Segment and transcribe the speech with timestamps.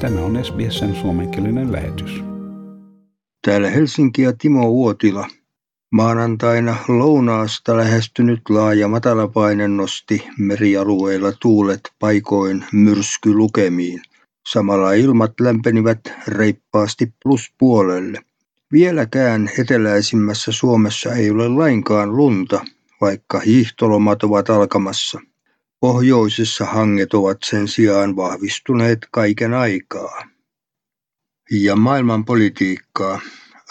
[0.00, 2.24] Tämä on SBSn suomenkielinen lähetys.
[3.46, 5.28] Täällä Helsinki ja Timo Uotila.
[5.90, 14.02] Maanantaina lounaasta lähestynyt laaja matalapaine nosti merialueilla tuulet paikoin myrskylukemiin.
[14.52, 18.20] Samalla ilmat lämpenivät reippaasti pluspuolelle.
[18.72, 22.64] Vieläkään eteläisimmässä Suomessa ei ole lainkaan lunta,
[23.00, 25.20] vaikka hiihtolomat ovat alkamassa.
[25.84, 30.22] Pohjoisessa hanget ovat sen sijaan vahvistuneet kaiken aikaa.
[31.50, 33.20] Ja maailman politiikkaa.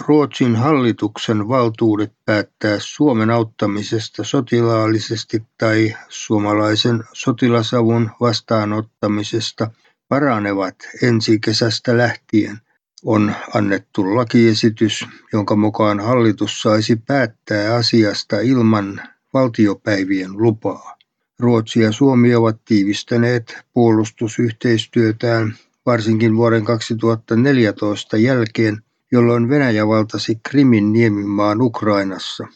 [0.00, 9.70] Ruotsin hallituksen valtuudet päättää Suomen auttamisesta sotilaallisesti tai suomalaisen sotilasavun vastaanottamisesta
[10.08, 12.58] paranevat ensi kesästä lähtien.
[13.04, 19.02] On annettu lakiesitys, jonka mukaan hallitus saisi päättää asiasta ilman
[19.34, 20.99] valtiopäivien lupaa.
[21.40, 25.54] Ruotsi ja Suomi ovat tiivistäneet puolustusyhteistyötään
[25.86, 28.82] varsinkin vuoden 2014 jälkeen,
[29.12, 32.46] jolloin Venäjä valtasi Krimin niemimaan Ukrainassa.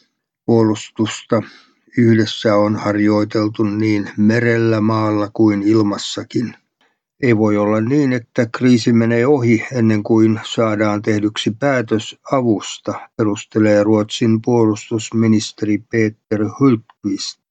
[0.45, 1.41] Puolustusta
[1.97, 6.55] yhdessä on harjoiteltu niin merellä, maalla kuin ilmassakin.
[7.23, 13.83] Ei voi olla niin, että kriisi menee ohi ennen kuin saadaan tehdyksi päätös avusta, perustelee
[13.83, 17.44] Ruotsin puolustusministeri Peter Hultqvist.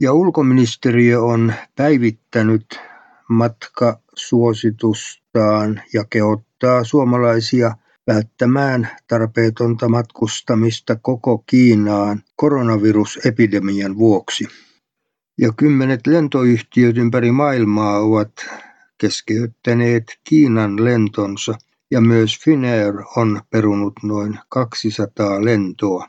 [0.00, 2.80] Ja ulkoministeriö on päivittänyt
[3.28, 14.48] matkasuositustaan ja kehottaa suomalaisia välttämään tarpeetonta matkustamista koko Kiinaan koronavirusepidemian vuoksi.
[15.38, 18.32] Ja kymmenet lentoyhtiöt ympäri maailmaa ovat
[18.98, 21.54] keskeyttäneet Kiinan lentonsa
[21.90, 26.08] ja myös Finnair on perunut noin 200 lentoa.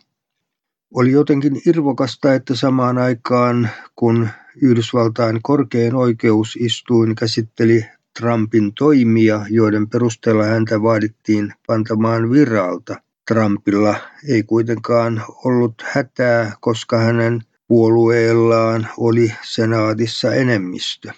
[0.94, 4.30] Oli jotenkin irvokasta, että samaan aikaan kun
[4.62, 7.86] Yhdysvaltain korkein oikeusistuin käsitteli
[8.20, 12.96] Trumpin toimia, joiden perusteella häntä vaadittiin pantamaan viralta.
[13.28, 13.96] Trumpilla
[14.30, 21.12] ei kuitenkaan ollut hätää, koska hänen puolueellaan oli senaatissa enemmistö.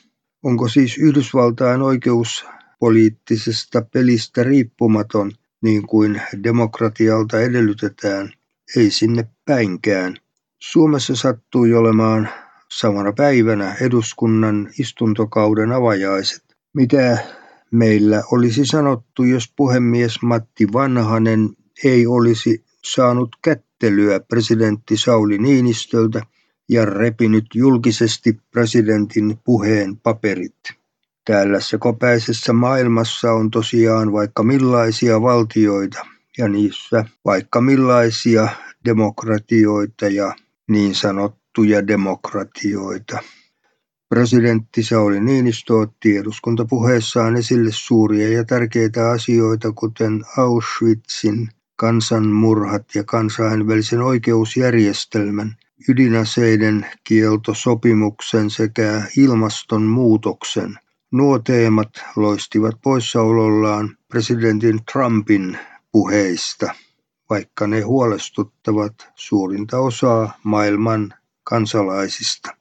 [0.44, 2.45] Onko siis Yhdysvaltain oikeus
[2.79, 8.34] poliittisesta pelistä riippumaton, niin kuin demokratialta edellytetään?
[8.78, 10.16] Ei sinne päinkään.
[10.59, 12.29] Suomessa sattui olemaan
[12.72, 16.44] samana päivänä eduskunnan istuntokauden avajaiset.
[16.73, 17.17] Mitä
[17.72, 21.50] meillä olisi sanottu, jos puhemies Matti Vanhanen
[21.84, 26.22] ei olisi saanut kättelyä presidentti Sauli Niinistöltä
[26.69, 30.59] ja repinyt julkisesti presidentin puheen paperit.
[31.25, 38.47] Täällä kopäisessä maailmassa on tosiaan vaikka millaisia valtioita ja niissä vaikka millaisia
[38.85, 40.35] demokratioita ja
[40.67, 43.19] niin sanottuja demokratioita.
[44.09, 54.01] Presidentti Sauli Niinistö otti eduskuntapuheessaan esille suuria ja tärkeitä asioita, kuten Auschwitzin kansanmurhat ja kansainvälisen
[54.01, 55.55] oikeusjärjestelmän,
[55.89, 60.79] ydinaseiden kieltosopimuksen sekä ilmastonmuutoksen.
[61.11, 65.57] Nuo teemat loistivat poissaolollaan presidentin Trumpin
[65.93, 66.73] puheista,
[67.29, 72.57] vaikka ne huolestuttavat suurinta osaa maailman kansalaisista.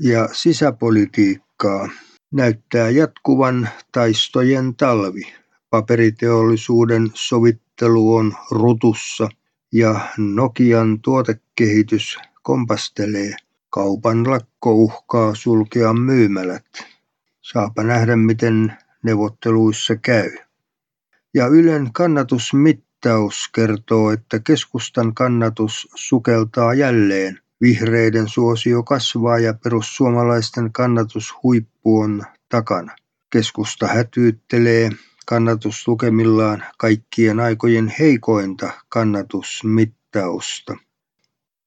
[0.00, 1.88] Ja sisäpolitiikkaa
[2.32, 5.22] näyttää jatkuvan taistojen talvi.
[5.70, 9.28] Paperiteollisuuden sovittelu on rutussa
[9.72, 13.36] ja Nokian tuotekehitys kompastelee.
[13.70, 16.66] Kaupan lakko uhkaa sulkea myymälät.
[17.40, 18.72] Saapa nähdä, miten
[19.02, 20.47] neuvotteluissa käy.
[21.34, 27.38] Ja Ylen kannatusmittaus kertoo, että keskustan kannatus sukeltaa jälleen.
[27.60, 32.96] Vihreiden suosio kasvaa ja perussuomalaisten kannatushuippu on takana.
[33.30, 34.90] Keskusta hätyyttelee
[35.26, 40.76] kannatuslukemillaan kaikkien aikojen heikointa kannatusmittausta.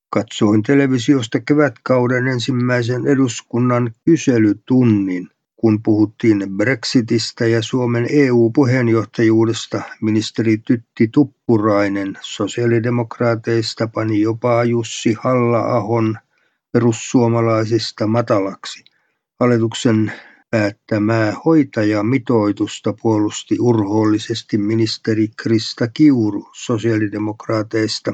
[0.09, 5.29] Katsoin televisiosta kevätkauden ensimmäisen eduskunnan kyselytunnin.
[5.61, 16.17] Kun puhuttiin Brexitistä ja Suomen EU-puheenjohtajuudesta, ministeri Tytti Tuppurainen sosiaalidemokraateista pani jopa Jussi Halla-ahon
[16.71, 18.83] perussuomalaisista matalaksi.
[19.39, 20.11] Hallituksen
[20.49, 28.13] päättämää hoitajamitoitusta puolusti urhoollisesti ministeri Krista Kiuru sosiaalidemokraateista.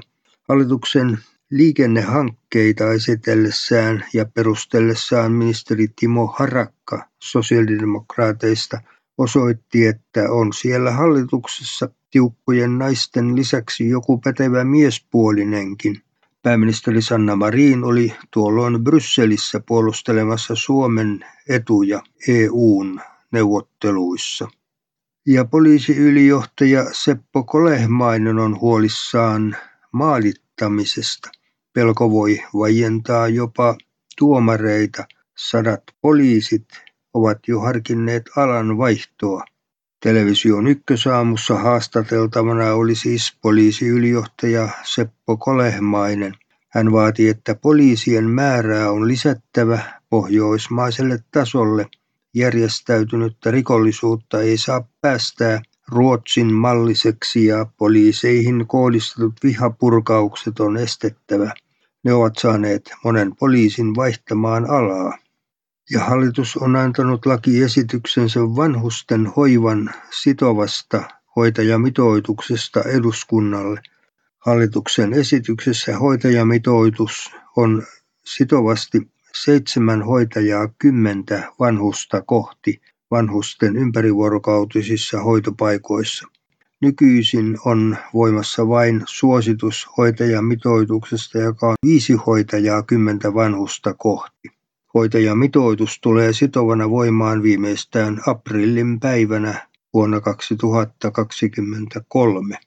[0.49, 1.17] Hallituksen
[1.51, 8.81] liikennehankkeita esitellessään ja perustellessaan ministeri Timo Harakka sosiaalidemokraateista
[9.17, 16.01] osoitti, että on siellä hallituksessa tiukkojen naisten lisäksi joku pätevä miespuolinenkin.
[16.43, 23.01] Pääministeri Sanna Marin oli tuolloin Brysselissä puolustelemassa Suomen etuja EUn
[23.31, 24.47] neuvotteluissa.
[25.27, 29.57] Ja poliisiylijohtaja Seppo Kolehmainen on huolissaan
[29.91, 31.36] maalittamisesta.
[31.77, 32.09] Pelko
[32.59, 33.75] vajentaa jopa
[34.17, 35.05] tuomareita.
[35.37, 36.65] Sadat poliisit
[37.13, 39.43] ovat jo harkinneet alan vaihtoa.
[40.03, 46.33] Television ykkösaamussa haastateltavana oli siis poliisiylijohtaja Seppo Kolehmainen.
[46.69, 49.79] Hän vaati, että poliisien määrää on lisättävä
[50.09, 51.85] pohjoismaiselle tasolle.
[52.33, 61.53] Järjestäytynyttä rikollisuutta ei saa päästää Ruotsin malliseksi ja poliiseihin kohdistetut vihapurkaukset on estettävä.
[62.07, 65.17] Ne ovat saaneet monen poliisin vaihtamaan alaa
[65.91, 71.03] ja hallitus on antanut lakiesityksensä vanhusten hoivan sitovasta
[71.35, 73.81] hoitajamitoituksesta eduskunnalle.
[74.39, 77.83] Hallituksen esityksessä hoitajamitoitus on
[78.25, 79.11] sitovasti
[79.43, 82.81] seitsemän hoitajaa kymmentä vanhusta kohti
[83.11, 86.27] vanhusten ympärivuorokautisissa hoitopaikoissa.
[86.81, 94.49] Nykyisin on voimassa vain suositus hoitajamitoituksesta, joka on viisi hoitajaa kymmentä vanhusta kohti.
[94.93, 102.57] Hoitajamitoitus tulee sitovana voimaan viimeistään aprillin päivänä vuonna 2023.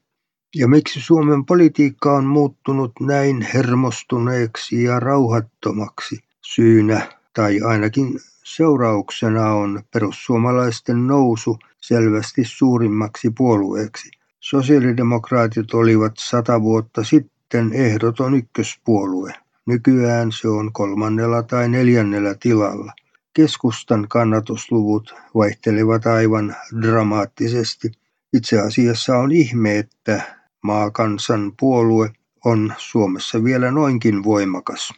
[0.57, 6.19] Ja miksi Suomen politiikka on muuttunut näin hermostuneeksi ja rauhattomaksi?
[6.41, 8.21] Syynä tai ainakin
[8.57, 14.11] seurauksena on perussuomalaisten nousu selvästi suurimmaksi puolueeksi.
[14.41, 19.35] Sosiaalidemokraatit olivat sata vuotta sitten ehdoton ykköspuolue.
[19.67, 22.93] Nykyään se on kolmannella tai neljännellä tilalla.
[23.35, 27.93] Keskustan kannatusluvut vaihtelevat aivan dramaattisesti.
[28.33, 30.23] Itse asiassa on ihme, että
[30.63, 32.11] maakansan puolue
[32.45, 34.95] on Suomessa vielä noinkin voimakas.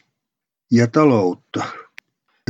[0.71, 1.65] Ja taloutta.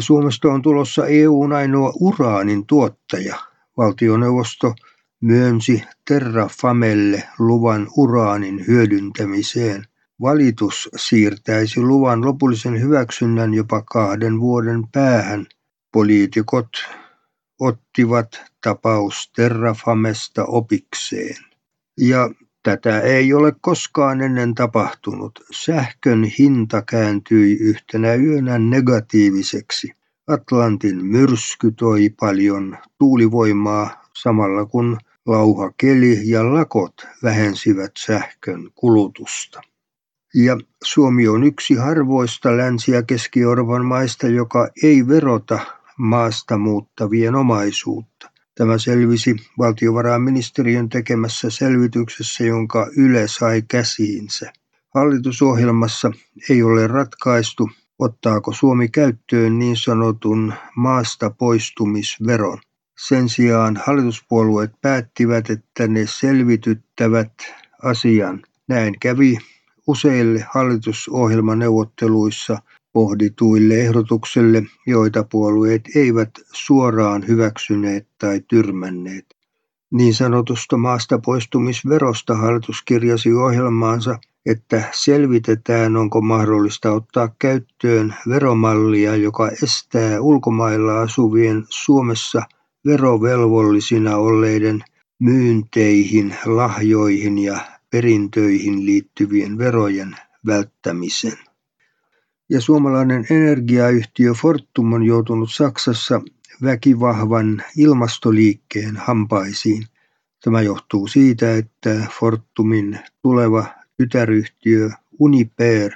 [0.01, 3.37] Suomesta on tulossa EUn ainoa uraanin tuottaja.
[3.77, 4.75] Valtioneuvosto
[5.21, 9.85] myönsi Terrafamelle luvan uraanin hyödyntämiseen.
[10.21, 15.47] Valitus siirtäisi luvan lopullisen hyväksynnän jopa kahden vuoden päähän.
[15.93, 16.69] Poliitikot
[17.61, 21.37] ottivat tapaus Terrafamesta opikseen.
[21.99, 22.31] Ja
[22.63, 25.45] tätä ei ole koskaan ennen tapahtunut.
[25.53, 29.93] Sähkön hinta kääntyi yhtenä yönä negatiiviseksi.
[30.27, 39.61] Atlantin myrsky toi paljon tuulivoimaa samalla kun lauhakeli ja lakot vähensivät sähkön kulutusta.
[40.35, 45.59] Ja Suomi on yksi harvoista Länsi- ja Keski-Euroopan maista, joka ei verota
[45.97, 48.32] maasta muuttavien omaisuutta.
[48.55, 54.53] Tämä selvisi valtiovarainministeriön tekemässä selvityksessä, jonka Yle sai käsiinsä.
[54.95, 56.11] Hallitusohjelmassa
[56.51, 62.59] ei ole ratkaistu, ottaako Suomi käyttöön niin sanotun maasta poistumisveron.
[62.99, 67.33] Sen sijaan hallituspuolueet päättivät, että ne selvityttävät
[67.83, 68.43] asian.
[68.69, 69.39] Näin kävi
[69.87, 72.59] useille hallitusohjelmaneuvotteluissa
[72.93, 79.27] pohdituille ehdotuksille, joita puolueet eivät suoraan hyväksyneet tai tyrmänneet.
[79.93, 89.49] Niin sanotusta maasta poistumisverosta hallitus kirjasi ohjelmaansa, että selvitetään, onko mahdollista ottaa käyttöön veromallia, joka
[89.49, 92.43] estää ulkomailla asuvien Suomessa
[92.87, 94.85] verovelvollisina olleiden
[95.19, 100.17] myynteihin, lahjoihin ja perintöihin liittyvien verojen
[100.47, 101.52] välttämisen.
[102.53, 106.23] Ja suomalainen energiayhtiö Fortum on joutunut Saksassa
[106.63, 109.85] väkivahvan ilmastoliikkeen hampaisiin.
[110.45, 113.67] Tämä johtuu siitä, että Fortumin tuleva
[113.97, 115.93] tytäryhtiö Uniper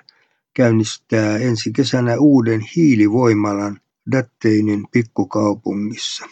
[0.54, 3.80] käynnistää ensi kesänä uuden hiilivoimalan
[4.12, 6.26] Datteinin pikkukaupungissa.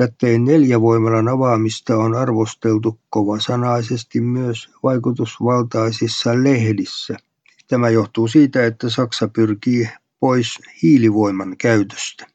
[0.00, 7.16] Dattein neljävoimalan avaamista on arvosteltu kovasanaisesti myös vaikutusvaltaisissa lehdissä.
[7.70, 9.88] Tämä johtuu siitä, että Saksa pyrkii
[10.20, 12.26] pois hiilivoiman käytöstä.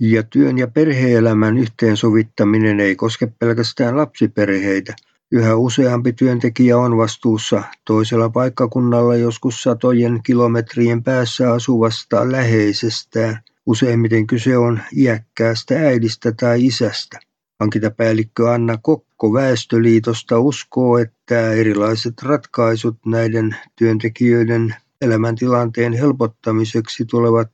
[0.00, 4.94] Ja työn ja perheelämän yhteensovittaminen ei koske pelkästään lapsiperheitä.
[5.32, 14.56] Yhä useampi työntekijä on vastuussa toisella paikkakunnalla joskus satojen kilometrien päässä asuvasta läheisestään– Useimmiten kyse
[14.56, 17.18] on iäkkäästä äidistä tai isästä.
[17.60, 27.50] Hankintapäällikkö Anna Kokko Väestöliitosta uskoo, että erilaiset ratkaisut näiden työntekijöiden elämäntilanteen helpottamiseksi tulevat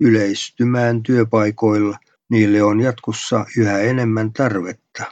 [0.00, 1.98] yleistymään työpaikoilla.
[2.30, 5.04] Niille on jatkossa yhä enemmän tarvetta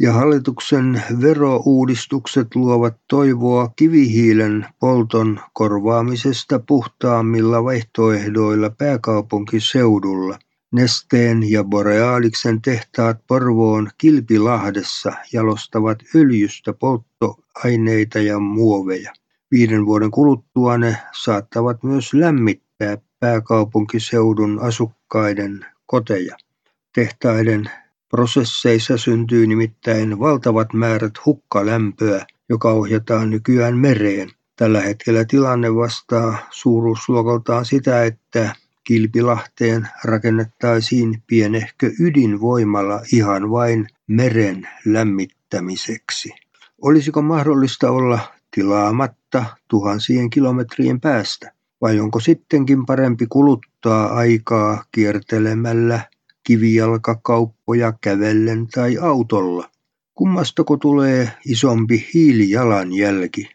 [0.00, 10.38] ja hallituksen verouudistukset luovat toivoa kivihiilen polton korvaamisesta puhtaammilla vaihtoehdoilla pääkaupunkiseudulla.
[10.74, 19.12] Nesteen ja Borealiksen tehtaat Porvoon Kilpilahdessa jalostavat öljystä polttoaineita ja muoveja.
[19.50, 26.36] Viiden vuoden kuluttua ne saattavat myös lämmittää pääkaupunkiseudun asukkaiden koteja.
[26.94, 27.70] Tehtaiden
[28.08, 34.30] prosesseissa syntyy nimittäin valtavat määrät hukkalämpöä, joka ohjataan nykyään mereen.
[34.56, 38.54] Tällä hetkellä tilanne vastaa suuruusluokaltaan sitä, että
[38.84, 46.34] Kilpilahteen rakennettaisiin pienehkö ydinvoimala ihan vain meren lämmittämiseksi.
[46.82, 48.18] Olisiko mahdollista olla
[48.50, 51.52] tilaamatta tuhansien kilometrien päästä?
[51.80, 56.00] Vai onko sittenkin parempi kuluttaa aikaa kiertelemällä
[56.42, 59.70] kivijalkakauppoja kävellen tai autolla?
[60.14, 63.48] Kummastako tulee isompi hiilijalanjälki?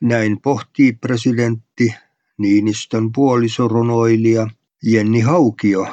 [0.00, 1.94] Näin pohtii presidentti
[2.38, 4.46] Niinistön puolisorunoilija
[4.82, 5.86] Jenni Haukio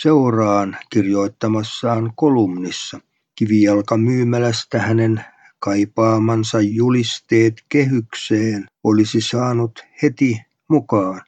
[0.00, 3.00] seuraan kirjoittamassaan kolumnissa
[3.34, 5.24] kivijalkamyymälästä hänen
[5.58, 11.22] kaipaamansa julisteet kehykseen olisi saanut heti mukaan,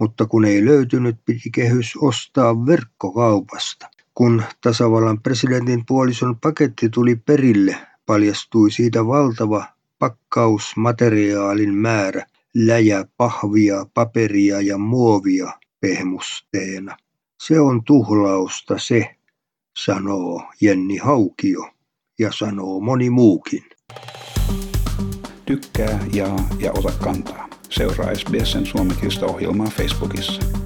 [0.00, 3.88] mutta kun ei löytynyt, piti kehys ostaa verkkokaupasta.
[4.14, 7.76] Kun tasavallan presidentin puolison paketti tuli perille,
[8.06, 9.64] paljastui siitä valtava
[9.98, 16.96] pakkausmateriaalin määrä, läjä, pahvia, paperia ja muovia pehmusteena.
[17.42, 19.16] Se on tuhlausta se,
[19.78, 21.70] sanoo Jenni Haukio
[22.18, 23.64] ja sanoo moni muukin.
[25.46, 27.48] Tykkää, jaa ja ota kantaa.
[27.70, 30.59] Seuraa SBSn suomenkielistä ohjelmaa Facebookissa.